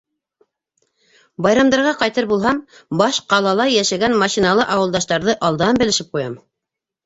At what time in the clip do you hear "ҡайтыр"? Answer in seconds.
1.99-2.29